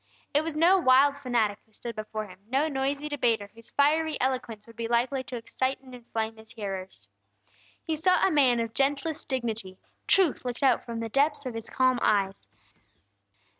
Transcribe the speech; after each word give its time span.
It 0.33 0.43
was 0.43 0.57
no 0.57 0.79
wild 0.79 1.15
fanatic 1.15 1.59
who 1.63 1.73
stood 1.73 1.95
before 1.95 2.25
him, 2.25 2.39
no 2.47 2.67
noisy 2.67 3.07
debater 3.07 3.51
whose 3.53 3.69
fiery 3.69 4.19
eloquence 4.19 4.65
would 4.65 4.75
be 4.75 4.87
likely 4.87 5.23
to 5.25 5.35
excite 5.35 5.79
and 5.79 5.93
inflame 5.93 6.37
His 6.37 6.51
hearers. 6.53 7.07
He 7.83 7.95
saw 7.95 8.19
a 8.25 8.31
man 8.31 8.59
of 8.59 8.73
gentlest 8.73 9.29
dignity; 9.29 9.77
truth 10.07 10.43
looked 10.43 10.63
out 10.63 10.83
from 10.83 11.01
the 11.01 11.09
depths 11.09 11.45
of 11.45 11.53
His 11.53 11.69
calm 11.69 11.99
eyes. 12.01 12.49